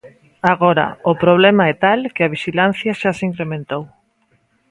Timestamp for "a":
2.23-2.31